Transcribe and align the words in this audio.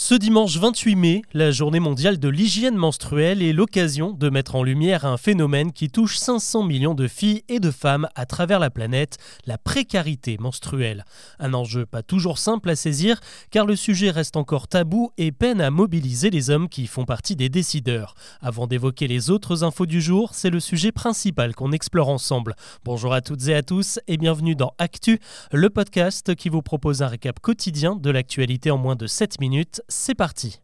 Ce 0.00 0.14
dimanche 0.14 0.56
28 0.56 0.94
mai, 0.94 1.22
la 1.32 1.50
journée 1.50 1.80
mondiale 1.80 2.20
de 2.20 2.28
l'hygiène 2.28 2.76
menstruelle 2.76 3.42
est 3.42 3.52
l'occasion 3.52 4.12
de 4.12 4.30
mettre 4.30 4.54
en 4.54 4.62
lumière 4.62 5.04
un 5.04 5.16
phénomène 5.16 5.72
qui 5.72 5.90
touche 5.90 6.18
500 6.18 6.62
millions 6.62 6.94
de 6.94 7.08
filles 7.08 7.42
et 7.48 7.58
de 7.58 7.72
femmes 7.72 8.06
à 8.14 8.24
travers 8.24 8.60
la 8.60 8.70
planète, 8.70 9.16
la 9.44 9.58
précarité 9.58 10.36
menstruelle. 10.38 11.04
Un 11.40 11.52
enjeu 11.52 11.84
pas 11.84 12.04
toujours 12.04 12.38
simple 12.38 12.70
à 12.70 12.76
saisir 12.76 13.18
car 13.50 13.66
le 13.66 13.74
sujet 13.74 14.12
reste 14.12 14.36
encore 14.36 14.68
tabou 14.68 15.10
et 15.18 15.32
peine 15.32 15.60
à 15.60 15.72
mobiliser 15.72 16.30
les 16.30 16.48
hommes 16.48 16.68
qui 16.68 16.86
font 16.86 17.04
partie 17.04 17.34
des 17.34 17.48
décideurs. 17.48 18.14
Avant 18.40 18.68
d'évoquer 18.68 19.08
les 19.08 19.30
autres 19.30 19.64
infos 19.64 19.86
du 19.86 20.00
jour, 20.00 20.30
c'est 20.32 20.50
le 20.50 20.60
sujet 20.60 20.92
principal 20.92 21.56
qu'on 21.56 21.72
explore 21.72 22.08
ensemble. 22.08 22.54
Bonjour 22.84 23.12
à 23.12 23.20
toutes 23.20 23.48
et 23.48 23.54
à 23.56 23.64
tous 23.64 23.98
et 24.06 24.16
bienvenue 24.16 24.54
dans 24.54 24.74
Actu, 24.78 25.18
le 25.50 25.70
podcast 25.70 26.36
qui 26.36 26.50
vous 26.50 26.62
propose 26.62 27.02
un 27.02 27.08
récap 27.08 27.40
quotidien 27.40 27.96
de 27.96 28.10
l'actualité 28.10 28.70
en 28.70 28.78
moins 28.78 28.94
de 28.94 29.08
7 29.08 29.40
minutes 29.40 29.82
c'est 29.88 30.14
parti 30.14 30.60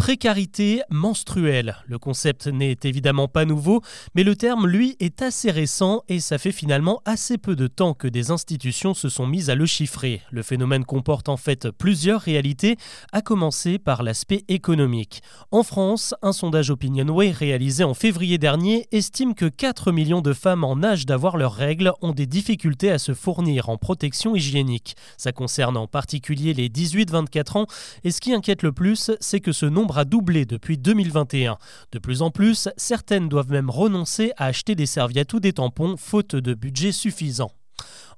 Précarité 0.00 0.80
menstruelle. 0.88 1.76
Le 1.86 1.98
concept 1.98 2.46
n'est 2.46 2.78
évidemment 2.84 3.28
pas 3.28 3.44
nouveau, 3.44 3.82
mais 4.14 4.24
le 4.24 4.34
terme, 4.34 4.66
lui, 4.66 4.96
est 4.98 5.20
assez 5.20 5.50
récent 5.50 6.04
et 6.08 6.20
ça 6.20 6.38
fait 6.38 6.52
finalement 6.52 7.02
assez 7.04 7.36
peu 7.36 7.54
de 7.54 7.66
temps 7.66 7.92
que 7.92 8.08
des 8.08 8.30
institutions 8.30 8.94
se 8.94 9.10
sont 9.10 9.26
mises 9.26 9.50
à 9.50 9.54
le 9.54 9.66
chiffrer. 9.66 10.22
Le 10.30 10.42
phénomène 10.42 10.86
comporte 10.86 11.28
en 11.28 11.36
fait 11.36 11.70
plusieurs 11.70 12.22
réalités, 12.22 12.76
à 13.12 13.20
commencer 13.20 13.78
par 13.78 14.02
l'aspect 14.02 14.42
économique. 14.48 15.20
En 15.50 15.62
France, 15.62 16.14
un 16.22 16.32
sondage 16.32 16.70
Opinionway 16.70 17.30
réalisé 17.30 17.84
en 17.84 17.92
février 17.92 18.38
dernier 18.38 18.86
estime 18.92 19.34
que 19.34 19.50
4 19.50 19.92
millions 19.92 20.22
de 20.22 20.32
femmes 20.32 20.64
en 20.64 20.82
âge 20.82 21.04
d'avoir 21.04 21.36
leurs 21.36 21.52
règles 21.52 21.92
ont 22.00 22.12
des 22.12 22.26
difficultés 22.26 22.90
à 22.90 22.98
se 22.98 23.12
fournir 23.12 23.68
en 23.68 23.76
protection 23.76 24.34
hygiénique. 24.34 24.96
Ça 25.18 25.32
concerne 25.32 25.76
en 25.76 25.86
particulier 25.86 26.54
les 26.54 26.70
18-24 26.70 27.58
ans 27.58 27.66
et 28.02 28.10
ce 28.10 28.22
qui 28.22 28.32
inquiète 28.32 28.62
le 28.62 28.72
plus, 28.72 29.10
c'est 29.20 29.40
que 29.40 29.52
ce 29.52 29.66
nombre 29.66 29.89
a 29.98 30.04
doublé 30.04 30.44
depuis 30.44 30.78
2021. 30.78 31.58
De 31.92 31.98
plus 31.98 32.22
en 32.22 32.30
plus, 32.30 32.68
certaines 32.76 33.28
doivent 33.28 33.50
même 33.50 33.70
renoncer 33.70 34.32
à 34.36 34.46
acheter 34.46 34.74
des 34.74 34.86
serviettes 34.86 35.32
ou 35.32 35.40
des 35.40 35.54
tampons 35.54 35.96
faute 35.96 36.36
de 36.36 36.54
budget 36.54 36.92
suffisant. 36.92 37.52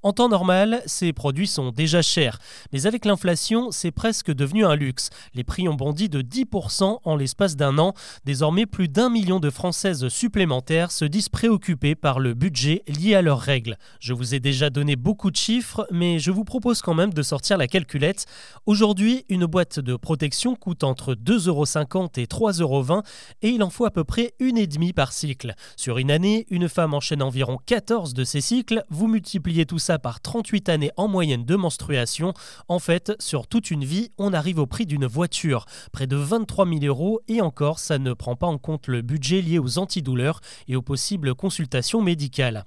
En 0.05 0.13
temps 0.13 0.29
normal, 0.29 0.83
ces 0.87 1.13
produits 1.13 1.47
sont 1.47 1.71
déjà 1.71 2.03
chers, 2.03 2.41
mais 2.73 2.87
avec 2.87 3.05
l'inflation, 3.05 3.71
c'est 3.71 3.93
presque 3.93 4.33
devenu 4.33 4.65
un 4.65 4.75
luxe. 4.75 5.11
Les 5.33 5.45
prix 5.45 5.69
ont 5.69 5.75
bondi 5.75 6.09
de 6.09 6.23
10% 6.23 6.99
en 7.05 7.17
l'espace 7.17 7.55
d'un 7.55 7.79
an. 7.79 7.95
Désormais, 8.25 8.67
plus 8.67 8.89
d'un 8.89 9.11
million 9.11 9.39
de 9.39 9.49
Françaises 9.49 10.09
supplémentaires 10.09 10.91
se 10.91 11.05
disent 11.05 11.29
préoccupées 11.29 11.95
par 11.95 12.19
le 12.19 12.35
budget 12.35 12.83
lié 12.89 13.15
à 13.15 13.23
leurs 13.23 13.39
règles. 13.39 13.77
Je 14.01 14.13
vous 14.13 14.35
ai 14.35 14.41
déjà 14.41 14.71
donné 14.71 14.97
beaucoup 14.97 15.31
de 15.31 15.37
chiffres, 15.37 15.87
mais 15.93 16.19
je 16.19 16.33
vous 16.33 16.43
propose 16.43 16.83
quand 16.83 16.95
même 16.95 17.15
de 17.15 17.23
sortir 17.23 17.57
la 17.57 17.69
calculette. 17.69 18.27
Aujourd'hui, 18.67 19.25
une 19.29 19.47
boîte 19.47 19.79
de 19.79 19.95
protection 19.95 20.57
coûte 20.57 20.83
entre 20.83 21.15
2,50€ 21.15 22.19
et 22.21 22.27
3,20€ 22.27 23.05
et 23.43 23.51
il 23.51 23.63
en 23.63 23.71
faut 23.71 23.85
à 23.85 23.93
peu 23.93 24.03
près 24.03 24.35
une 24.41 24.59
et 24.59 24.67
demie 24.67 24.93
par 24.93 25.13
cycle. 25.13 25.55
Sur 25.77 25.99
une 25.99 26.11
année, 26.11 26.45
une 26.51 26.69
femme 26.69 26.93
enchaîne 26.93 27.23
environ 27.23 27.59
14 27.67 28.15
de 28.15 28.25
ces 28.25 28.41
cycles. 28.41 28.83
Vous 28.91 29.07
multipliez 29.07 29.65
tout 29.65 29.79
ça 29.79 29.92
par 29.99 30.21
38 30.21 30.69
années 30.69 30.91
en 30.97 31.09
moyenne 31.09 31.45
de 31.45 31.57
menstruation. 31.57 32.35
En 32.69 32.79
fait, 32.79 33.13
sur 33.19 33.47
toute 33.47 33.71
une 33.71 33.85
vie, 33.85 34.11
on 34.19 34.33
arrive 34.33 34.59
au 34.59 34.67
prix 34.67 34.87
d'une 34.87 35.07
voiture, 35.07 35.67
près 35.93 36.07
de 36.07 36.17
23 36.17 36.67
000 36.67 36.81
euros, 36.85 37.21
et 37.29 37.41
encore, 37.41 37.79
ça 37.79 37.99
ne 37.99 38.13
prend 38.13 38.37
pas 38.37 38.47
en 38.47 38.59
compte 38.59 38.87
le 38.87 39.03
budget 39.03 39.41
lié 39.41 39.59
aux 39.59 39.79
antidouleurs 39.79 40.41
et 40.69 40.77
aux 40.77 40.83
possibles 40.83 41.35
consultations 41.35 42.03
médicales. 42.03 42.65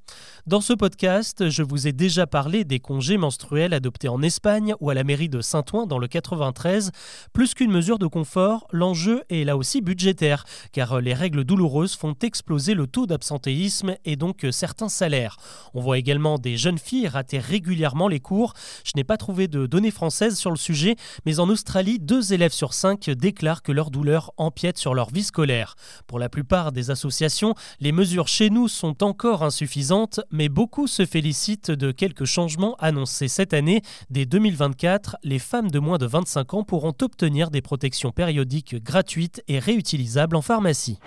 Dans 0.48 0.62
ce 0.62 0.74
podcast, 0.74 1.50
je 1.50 1.64
vous 1.64 1.88
ai 1.88 1.92
déjà 1.92 2.28
parlé 2.28 2.64
des 2.64 2.80
congés 2.80 3.18
menstruels 3.18 3.74
adoptés 3.74 4.10
en 4.10 4.22
Espagne 4.22 4.76
ou 4.80 4.90
à 4.90 4.94
la 4.94 5.04
mairie 5.04 5.30
de 5.30 5.42
Saint-Ouen 5.42 5.88
dans 5.88 6.00
le 6.00 6.08
93. 6.08 6.92
Plus 7.34 7.54
qu'une 7.54 7.72
mesure 7.72 8.00
de 8.00 8.08
confort, 8.08 8.68
l'enjeu 8.72 9.24
est 9.30 9.44
là 9.44 9.58
aussi 9.58 9.82
budgétaire, 9.82 10.46
car 10.72 11.02
les 11.02 11.14
règles 11.14 11.44
douloureuses 11.44 11.96
font 11.96 12.16
exploser 12.22 12.74
le 12.74 12.88
taux 12.88 13.06
d'absentéisme 13.06 13.96
et 14.06 14.16
donc 14.16 14.46
certains 14.52 14.90
salaires. 14.90 15.38
On 15.74 15.82
voit 15.82 15.98
également 15.98 16.38
des 16.38 16.58
jeunes 16.58 16.78
filles 16.78 17.08
rater 17.16 17.40
régulièrement 17.40 18.08
les 18.08 18.20
cours. 18.20 18.54
Je 18.84 18.92
n'ai 18.96 19.04
pas 19.04 19.18
trouvé 19.18 19.48
de 19.48 19.66
données 19.66 19.92
françaises 19.92 20.38
sur 20.38 20.52
le 20.52 20.58
sujet, 20.58 20.96
mais 21.26 21.40
en 21.40 21.50
Australie, 21.50 22.00
deux 22.00 22.34
élèves 22.34 22.54
sur 22.54 22.74
cinq 22.74 23.10
déclarent 23.10 23.64
que 23.64 23.72
leur 23.72 23.90
douleur 23.90 24.32
empiète 24.38 24.78
sur 24.78 24.94
leur 24.94 25.10
vie 25.10 25.24
scolaire. 25.24 25.76
Pour 26.08 26.20
la 26.20 26.30
plupart 26.30 26.72
des 26.72 26.92
associations, 26.92 27.56
les 27.80 27.92
mesures 27.92 28.28
chez 28.28 28.50
nous 28.50 28.68
sont 28.68 29.04
encore 29.04 29.44
insuffisantes, 29.44 30.20
mais 30.32 30.50
beaucoup 30.50 30.88
se 30.88 31.06
félicitent 31.06 31.72
de 31.72 31.92
quelques 31.92 32.26
changements 32.26 32.76
annoncés 32.80 33.28
cette 33.28 33.54
année. 33.54 33.82
Dès 34.10 34.26
2024, 34.26 35.18
les 35.24 35.40
femmes 35.40 35.72
de 35.72 35.80
moins 35.80 35.98
de 35.98 36.06
25 36.06 36.54
ans 36.54 36.64
pourront 36.64 36.94
obtenir 37.02 37.50
des 37.50 37.62
protections 37.62 38.12
périodiques 38.12 38.84
gratuites 38.84 39.42
et 39.48 39.60
réutilisables 39.60 40.36
en 40.36 40.42
pharmacie. 40.42 41.00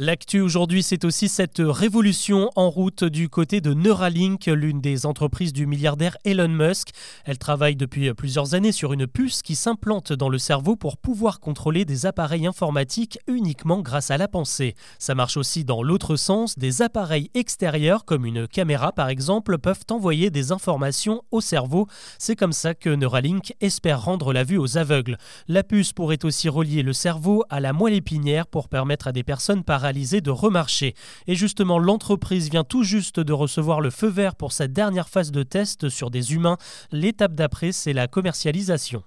L'actu 0.00 0.40
aujourd'hui, 0.40 0.84
c'est 0.84 1.04
aussi 1.04 1.28
cette 1.28 1.58
révolution 1.58 2.50
en 2.54 2.70
route 2.70 3.02
du 3.02 3.28
côté 3.28 3.60
de 3.60 3.74
Neuralink, 3.74 4.46
l'une 4.46 4.80
des 4.80 5.06
entreprises 5.06 5.52
du 5.52 5.66
milliardaire 5.66 6.16
Elon 6.24 6.46
Musk. 6.46 6.90
Elle 7.24 7.36
travaille 7.36 7.74
depuis 7.74 8.14
plusieurs 8.14 8.54
années 8.54 8.70
sur 8.70 8.92
une 8.92 9.08
puce 9.08 9.42
qui 9.42 9.56
s'implante 9.56 10.12
dans 10.12 10.28
le 10.28 10.38
cerveau 10.38 10.76
pour 10.76 10.98
pouvoir 10.98 11.40
contrôler 11.40 11.84
des 11.84 12.06
appareils 12.06 12.46
informatiques 12.46 13.18
uniquement 13.26 13.80
grâce 13.80 14.12
à 14.12 14.18
la 14.18 14.28
pensée. 14.28 14.76
Ça 15.00 15.16
marche 15.16 15.36
aussi 15.36 15.64
dans 15.64 15.82
l'autre 15.82 16.14
sens, 16.14 16.56
des 16.56 16.80
appareils 16.80 17.32
extérieurs 17.34 18.04
comme 18.04 18.24
une 18.24 18.46
caméra 18.46 18.92
par 18.92 19.08
exemple 19.08 19.58
peuvent 19.58 19.84
envoyer 19.90 20.30
des 20.30 20.52
informations 20.52 21.22
au 21.32 21.40
cerveau. 21.40 21.88
C'est 22.18 22.36
comme 22.36 22.52
ça 22.52 22.72
que 22.72 22.90
Neuralink 22.90 23.52
espère 23.60 24.04
rendre 24.04 24.32
la 24.32 24.44
vue 24.44 24.58
aux 24.58 24.78
aveugles. 24.78 25.18
La 25.48 25.64
puce 25.64 25.92
pourrait 25.92 26.24
aussi 26.24 26.48
relier 26.48 26.84
le 26.84 26.92
cerveau 26.92 27.42
à 27.50 27.58
la 27.58 27.72
moelle 27.72 27.94
épinière 27.94 28.46
pour 28.46 28.68
permettre 28.68 29.08
à 29.08 29.12
des 29.12 29.24
personnes 29.24 29.64
de 29.92 30.30
remarcher. 30.30 30.94
Et 31.26 31.34
justement, 31.34 31.78
l'entreprise 31.78 32.50
vient 32.50 32.64
tout 32.64 32.84
juste 32.84 33.20
de 33.20 33.32
recevoir 33.32 33.80
le 33.80 33.90
feu 33.90 34.08
vert 34.08 34.36
pour 34.36 34.52
sa 34.52 34.68
dernière 34.68 35.08
phase 35.08 35.30
de 35.30 35.42
test 35.42 35.88
sur 35.88 36.10
des 36.10 36.34
humains. 36.34 36.56
L'étape 36.92 37.34
d'après, 37.34 37.72
c'est 37.72 37.92
la 37.92 38.06
commercialisation. 38.06 39.02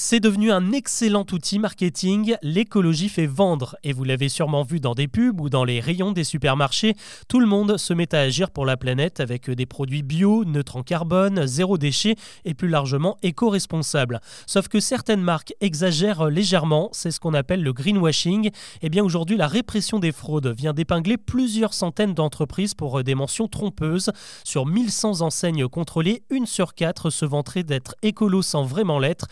C'est 0.00 0.20
devenu 0.20 0.52
un 0.52 0.70
excellent 0.70 1.26
outil 1.32 1.58
marketing, 1.58 2.36
l'écologie 2.40 3.08
fait 3.08 3.26
vendre 3.26 3.74
et 3.82 3.92
vous 3.92 4.04
l'avez 4.04 4.28
sûrement 4.28 4.62
vu 4.62 4.78
dans 4.78 4.94
des 4.94 5.08
pubs 5.08 5.40
ou 5.40 5.50
dans 5.50 5.64
les 5.64 5.80
rayons 5.80 6.12
des 6.12 6.22
supermarchés, 6.22 6.94
tout 7.26 7.40
le 7.40 7.46
monde 7.46 7.76
se 7.78 7.92
met 7.92 8.14
à 8.14 8.20
agir 8.20 8.52
pour 8.52 8.64
la 8.64 8.76
planète 8.76 9.18
avec 9.18 9.50
des 9.50 9.66
produits 9.66 10.04
bio, 10.04 10.44
neutres 10.44 10.76
en 10.76 10.84
carbone, 10.84 11.48
zéro 11.48 11.78
déchet 11.78 12.14
et 12.44 12.54
plus 12.54 12.68
largement 12.68 13.18
éco-responsables. 13.24 14.20
Sauf 14.46 14.68
que 14.68 14.78
certaines 14.78 15.20
marques 15.20 15.52
exagèrent 15.60 16.26
légèrement, 16.26 16.90
c'est 16.92 17.10
ce 17.10 17.18
qu'on 17.18 17.34
appelle 17.34 17.64
le 17.64 17.72
greenwashing. 17.72 18.46
Et 18.46 18.52
eh 18.82 18.88
bien 18.90 19.02
aujourd'hui 19.02 19.36
la 19.36 19.48
répression 19.48 19.98
des 19.98 20.12
fraudes 20.12 20.54
vient 20.56 20.74
d'épingler 20.74 21.16
plusieurs 21.16 21.74
centaines 21.74 22.14
d'entreprises 22.14 22.74
pour 22.74 23.02
des 23.02 23.16
mentions 23.16 23.48
trompeuses. 23.48 24.12
Sur 24.44 24.64
1100 24.64 25.22
enseignes 25.22 25.66
contrôlées, 25.66 26.22
une 26.30 26.46
sur 26.46 26.74
quatre 26.74 27.10
se 27.10 27.24
vanterait 27.24 27.64
d'être 27.64 27.96
écolo 28.02 28.42
sans 28.42 28.62
vraiment 28.62 29.00
l'être. 29.00 29.26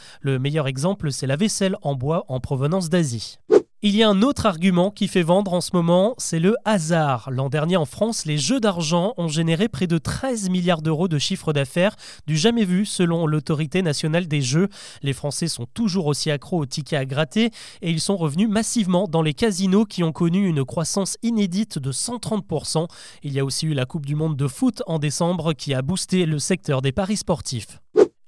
Exemple, 0.65 1.12
c'est 1.12 1.27
la 1.27 1.37
vaisselle 1.37 1.77
en 1.83 1.94
bois 1.94 2.25
en 2.28 2.41
provenance 2.41 2.89
d'Asie. 2.89 3.39
Il 3.83 3.94
y 3.94 4.03
a 4.03 4.09
un 4.09 4.22
autre 4.22 4.47
argument 4.47 4.91
qui 4.91 5.06
fait 5.06 5.22
vendre 5.22 5.53
en 5.53 5.61
ce 5.61 5.71
moment, 5.75 6.15
c'est 6.17 6.41
le 6.41 6.56
hasard. 6.65 7.31
L'an 7.31 7.50
dernier 7.50 7.77
en 7.77 7.84
France, 7.84 8.25
les 8.25 8.39
jeux 8.39 8.59
d'argent 8.59 9.12
ont 9.19 9.28
généré 9.28 9.69
près 9.69 9.87
de 9.87 9.99
13 9.99 10.49
milliards 10.49 10.81
d'euros 10.81 11.09
de 11.09 11.19
chiffre 11.19 11.53
d'affaires, 11.53 11.95
du 12.27 12.39
jamais 12.39 12.65
vu 12.65 12.87
selon 12.87 13.27
l'autorité 13.27 13.83
nationale 13.83 14.28
des 14.28 14.41
jeux. 14.41 14.71
Les 15.03 15.12
Français 15.12 15.47
sont 15.47 15.66
toujours 15.66 16.06
aussi 16.06 16.31
accros 16.31 16.59
aux 16.59 16.66
tickets 16.66 16.99
à 16.99 17.05
gratter 17.05 17.50
et 17.83 17.91
ils 17.91 18.00
sont 18.00 18.16
revenus 18.16 18.49
massivement 18.49 19.09
dans 19.09 19.22
les 19.22 19.34
casinos 19.34 19.84
qui 19.84 20.03
ont 20.03 20.12
connu 20.12 20.49
une 20.49 20.65
croissance 20.65 21.19
inédite 21.22 21.78
de 21.78 21.93
130%. 21.93 22.89
Il 23.22 23.34
y 23.34 23.41
a 23.41 23.45
aussi 23.45 23.66
eu 23.66 23.75
la 23.75 23.84
Coupe 23.84 24.06
du 24.06 24.16
Monde 24.16 24.37
de 24.37 24.49
foot 24.49 24.83
en 24.87 24.99
décembre 24.99 25.53
qui 25.53 25.75
a 25.75 25.83
boosté 25.83 26.25
le 26.25 26.39
secteur 26.39 26.81
des 26.81 26.93
paris 26.93 27.19
sportifs. 27.19 27.78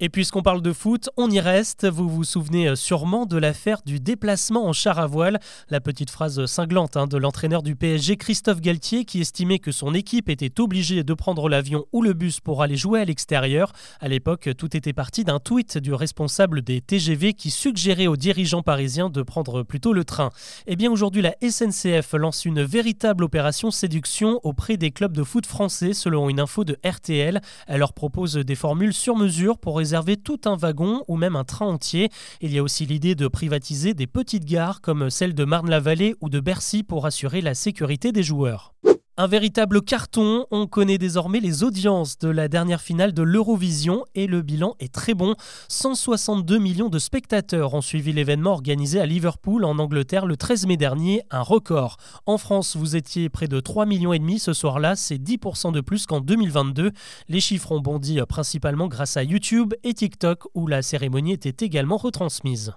Et 0.01 0.09
puisqu'on 0.09 0.43
parle 0.43 0.63
de 0.63 0.73
foot, 0.73 1.11
on 1.17 1.29
y 1.29 1.41
reste. 1.41 1.85
Vous 1.85 2.09
vous 2.09 2.23
souvenez 2.23 2.69
euh, 2.69 2.77
sûrement 2.77 3.27
de 3.27 3.37
l'affaire 3.37 3.81
du 3.85 3.99
déplacement 3.99 4.65
en 4.65 4.73
char 4.73 5.01
à 5.01 5.09
voile, 5.09 5.41
la 5.71 5.81
petite 5.81 6.11
phrase 6.11 6.47
cinglante 6.47 6.97
hein, 6.97 7.09
de 7.09 7.17
l'entraîneur 7.17 7.65
du 7.65 7.75
PSG 7.75 8.17
Christophe 8.17 8.61
Galtier 8.61 9.05
qui 9.05 9.21
estimait 9.21 9.59
que 9.59 9.73
son 9.73 9.95
équipe 9.95 10.29
était 10.29 10.61
obligée 10.61 11.03
de 11.03 11.15
prendre 11.15 11.49
l'avion 11.49 11.85
ou 11.91 12.01
le 12.01 12.13
bus 12.13 12.39
pour 12.39 12.63
aller 12.63 12.77
jouer 12.77 13.01
à 13.01 13.05
l'extérieur. 13.05 13.73
À 13.99 14.07
l'époque, 14.07 14.51
tout 14.57 14.77
était 14.77 14.93
parti 14.93 15.25
d'un 15.25 15.41
tweet 15.41 15.79
du 15.79 15.93
responsable 15.93 16.63
des 16.63 16.81
TGV 16.81 17.33
qui 17.33 17.51
suggérait 17.51 18.07
aux 18.07 18.17
dirigeants 18.17 18.63
parisiens 18.63 19.11
de 19.11 19.23
prendre 19.23 19.65
plutôt 19.65 19.93
le 19.93 20.05
train. 20.05 20.31
Eh 20.69 20.77
bien 20.77 20.93
aujourd'hui, 20.93 21.23
la 21.23 21.35
SNCF 21.43 22.13
lance 22.13 22.45
une 22.45 22.63
véritable 22.63 23.25
opération 23.25 23.73
séduction 23.73 24.39
auprès 24.45 24.77
des 24.77 24.93
clubs 24.93 25.17
de 25.17 25.25
foot 25.25 25.47
français 25.47 25.93
selon 25.93 26.29
une 26.29 26.39
info 26.39 26.63
de 26.63 26.77
RTL. 26.85 27.41
Elle 27.67 27.79
leur 27.81 27.95
propose 27.95 28.35
des 28.35 28.55
formules 28.55 28.95
sur 28.95 29.17
mesure 29.17 29.59
pour 29.59 29.81
réserver 29.89 30.19
tout 30.19 30.41
un 30.45 30.55
wagon 30.55 31.03
ou 31.09 31.17
même 31.17 31.35
un 31.35 31.45
train 31.45 31.65
entier. 31.65 32.11
Il 32.43 32.53
y 32.53 32.59
a 32.59 32.63
aussi 32.63 32.85
l'idée 32.85 33.15
de 33.15 33.27
privatiser 33.27 33.95
des 33.95 34.07
petites 34.07 34.45
gares 34.45 34.83
comme 34.83 35.09
celle 35.09 35.35
de 35.35 35.47
Marne-la-Vallée 35.47 36.15
ou 36.21 36.29
de 36.29 36.41
Bercy 36.41 36.83
pour 36.83 37.07
assurer 37.07 37.41
la 37.41 37.55
sécurité 37.55 38.13
des 38.13 38.23
joueurs. 38.23 38.75
Un 39.21 39.27
véritable 39.27 39.83
carton, 39.83 40.47
on 40.53 40.69
connaît 40.69 40.97
désormais 40.97 41.41
les 41.41 41.65
audiences 41.65 42.21
de 42.21 42.29
la 42.29 42.47
dernière 42.47 42.81
finale 42.81 43.13
de 43.13 43.25
l'Eurovision 43.25 44.05
et 44.15 44.29
le 44.29 44.43
bilan 44.43 44.77
est 44.79 44.95
très 44.95 45.13
bon. 45.13 45.35
162 45.67 46.59
millions 46.59 46.89
de 46.89 47.01
spectateurs 47.01 47.75
ont 47.75 47.81
suivi 47.81 48.13
l'événement 48.13 48.53
organisé 48.53 49.01
à 49.01 49.07
Liverpool 49.07 49.65
en 49.65 49.81
Angleterre 49.81 50.25
le 50.25 50.37
13 50.37 50.69
mai 50.69 50.77
dernier, 50.77 51.23
un 51.33 51.43
record. 51.43 51.97
En 52.27 52.39
France, 52.39 52.77
vous 52.77 52.95
étiez 52.95 53.29
près 53.29 53.49
de 53.49 53.59
3 53.59 53.87
millions 53.87 54.13
et 54.13 54.21
demi 54.21 54.39
ce 54.39 54.53
soir-là, 54.53 54.95
c'est 54.95 55.19
10% 55.19 55.73
de 55.73 55.81
plus 55.81 56.07
qu'en 56.07 56.21
2022. 56.21 56.93
Les 57.29 57.41
chiffres 57.41 57.73
ont 57.73 57.81
bondi 57.81 58.21
principalement 58.29 58.87
grâce 58.87 59.17
à 59.17 59.25
YouTube 59.25 59.75
et 59.83 59.95
TikTok 59.95 60.45
où 60.55 60.69
la 60.69 60.81
cérémonie 60.81 61.33
était 61.33 61.67
également 61.67 61.97
retransmise. 61.97 62.73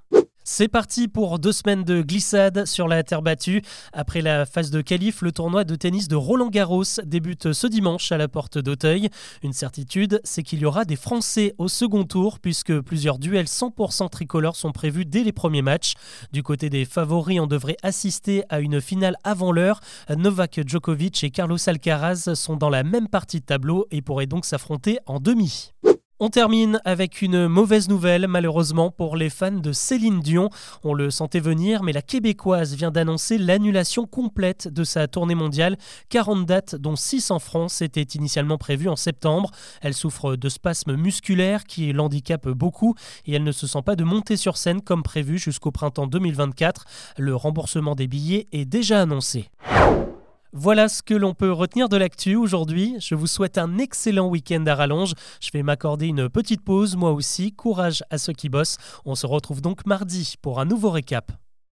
C'est 0.54 0.68
parti 0.68 1.08
pour 1.08 1.40
deux 1.40 1.54
semaines 1.54 1.86
de 1.86 2.02
glissade 2.02 2.66
sur 2.66 2.90
la 2.90 3.04
terre 3.04 3.22
battue. 3.22 3.62
Après 3.94 4.20
la 4.20 4.46
phase 4.46 4.70
de 4.70 4.82
qualif, 4.82 5.22
le 5.22 5.32
tournoi 5.32 5.64
de 5.64 5.76
tennis 5.76 6.10
de 6.10 6.18
Roland 6.18 6.50
Garros 6.50 6.84
débute 7.06 7.54
ce 7.54 7.68
dimanche 7.68 8.12
à 8.12 8.18
la 8.18 8.28
porte 8.28 8.58
d'Auteuil. 8.58 9.08
Une 9.44 9.54
certitude, 9.54 10.20
c'est 10.26 10.44
qu'il 10.44 10.60
y 10.60 10.66
aura 10.66 10.84
des 10.84 10.98
Français 10.98 11.56
au 11.58 11.70
second 11.70 12.04
tour 12.04 12.42
puisque 12.42 12.82
plusieurs 12.82 13.18
duels 13.18 13.46
100% 13.46 14.10
tricolores 14.10 14.58
sont 14.58 14.74
prévus 14.74 15.06
dès 15.06 15.24
les 15.24 15.32
premiers 15.32 15.62
matchs. 15.62 15.94
Du 16.34 16.44
côté 16.44 16.70
des 16.70 16.84
favoris, 16.84 17.40
on 17.40 17.48
devrait 17.48 17.78
assister 17.82 18.44
à 18.50 18.60
une 18.60 18.82
finale 18.82 19.16
avant 19.24 19.54
l'heure. 19.54 19.80
Novak 20.10 20.68
Djokovic 20.68 21.24
et 21.24 21.30
Carlos 21.30 21.58
Alcaraz 21.66 22.36
sont 22.36 22.58
dans 22.58 22.70
la 22.70 22.84
même 22.84 23.08
partie 23.08 23.40
de 23.40 23.46
tableau 23.46 23.88
et 23.90 24.02
pourraient 24.02 24.28
donc 24.28 24.44
s'affronter 24.44 25.00
en 25.06 25.22
demi. 25.22 25.72
On 26.24 26.30
termine 26.30 26.80
avec 26.86 27.24
une 27.24 27.48
mauvaise 27.48 27.90
nouvelle, 27.90 28.28
malheureusement, 28.28 28.92
pour 28.92 29.16
les 29.16 29.32
fans 29.32 29.50
de 29.50 29.72
Céline 29.72 30.20
Dion. 30.20 30.52
On 30.84 30.94
le 30.94 31.10
sentait 31.10 31.40
venir, 31.40 31.82
mais 31.82 31.94
la 31.94 32.04
Québécoise 32.04 32.76
vient 32.76 32.92
d'annoncer 32.92 33.40
l'annulation 33.40 34.06
complète 34.06 34.68
de 34.68 34.84
sa 34.84 35.08
tournée 35.08 35.34
mondiale. 35.34 35.78
40 36.10 36.46
dates, 36.46 36.76
dont 36.76 36.96
6 36.96 37.32
en 37.32 37.40
France, 37.40 37.82
étaient 37.82 38.04
initialement 38.04 38.60
prévues 38.60 38.88
en 38.88 38.96
septembre. 38.96 39.50
Elle 39.82 39.96
souffre 39.96 40.36
de 40.36 40.48
spasmes 40.48 40.96
musculaires 40.96 41.64
qui 41.64 41.92
l'handicapent 41.92 42.50
beaucoup 42.50 42.94
et 43.26 43.34
elle 43.34 43.44
ne 43.44 43.52
se 43.52 43.66
sent 43.66 43.82
pas 43.84 43.96
de 43.96 44.04
monter 44.04 44.38
sur 44.38 44.58
scène 44.58 44.82
comme 44.82 45.02
prévu 45.02 45.40
jusqu'au 45.40 45.72
printemps 45.72 46.06
2024. 46.06 46.86
Le 47.18 47.36
remboursement 47.36 47.96
des 47.96 48.06
billets 48.06 48.48
est 48.52 48.66
déjà 48.66 49.02
annoncé. 49.02 49.50
Voilà 50.54 50.90
ce 50.90 51.02
que 51.02 51.14
l'on 51.14 51.34
peut 51.34 51.54
retenir 51.54 51.88
de 51.88 51.96
l'actu 51.96 52.36
aujourd'hui. 52.36 52.98
Je 53.00 53.16
vous 53.16 53.28
souhaite 53.28 53.58
un 53.58 53.78
excellent 53.78 54.28
week-end 54.28 54.66
à 54.68 54.76
rallonge. 54.76 55.14
Je 55.40 55.50
vais 55.54 55.64
m'accorder 55.64 56.08
une 56.08 56.28
petite 56.28 56.62
pause, 56.62 56.98
moi 56.98 57.14
aussi. 57.14 57.54
Courage 57.54 58.04
à 58.10 58.18
ceux 58.18 58.34
qui 58.34 58.50
bossent. 58.50 58.78
On 59.06 59.16
se 59.16 59.26
retrouve 59.26 59.62
donc 59.62 59.86
mardi 59.86 60.36
pour 60.42 60.60
un 60.60 60.66
nouveau 60.66 60.90
récap. 60.90 61.32